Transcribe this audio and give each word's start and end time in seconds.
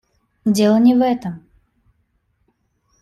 Дело 0.45 0.79
не 0.79 0.95
в 0.95 1.01
этом. 1.03 1.45